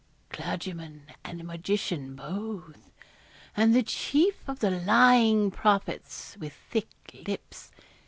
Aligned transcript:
'Clergyman 0.29 1.05
and 1.23 1.43
magician 1.43 2.15
both, 2.15 2.89
and 3.55 3.75
the 3.75 3.83
chief 3.83 4.41
of 4.49 4.57
the 4.57 4.71
lying 4.71 5.51
prophets 5.51 6.35
with 6.39 6.53
thick 6.71 6.89
lips. 7.27 7.71